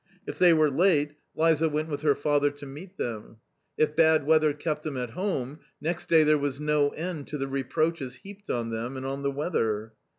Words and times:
If 0.25 0.39
they 0.39 0.51
were 0.51 0.71
late, 0.71 1.13
Liza 1.35 1.69
went 1.69 1.87
with 1.89 2.01
her 2.01 2.15
father 2.15 2.49
to 2.49 2.65
meet 2.65 2.97
them. 2.97 3.37
If 3.77 3.95
bad 3.95 4.25
weather 4.25 4.51
kept 4.51 4.81
them 4.81 4.97
at 4.97 5.11
home, 5.11 5.59
next 5.79 6.09
day 6.09 6.23
there 6.23 6.39
was 6.39 6.59
no 6.59 6.89
end 6.89 7.27
to 7.27 7.37
the 7.37 7.47
reproaches 7.47 8.15
heaped 8.15 8.49
on 8.49 8.71
them 8.71 8.97
and 8.97 9.05
on 9.05 9.21
the 9.21 9.29
weather. 9.29 9.93